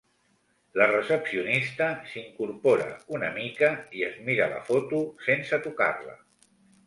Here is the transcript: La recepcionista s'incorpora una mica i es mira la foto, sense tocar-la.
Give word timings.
La 0.79 0.85
recepcionista 0.91 1.89
s'incorpora 2.13 2.87
una 3.17 3.29
mica 3.37 3.71
i 3.99 4.03
es 4.07 4.17
mira 4.31 4.47
la 4.57 4.63
foto, 4.73 5.03
sense 5.27 5.61
tocar-la. 5.69 6.17